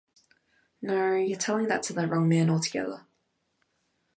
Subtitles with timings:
[0.81, 3.05] No, you’re telling that to the wrong man altogether.